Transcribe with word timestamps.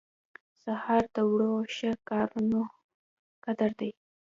سهار 0.63 1.03
د 1.15 1.17
وړو 1.31 1.53
ښه 1.75 1.91
کارونو 2.09 2.61
قدر 3.45 3.71
دی. 3.79 3.91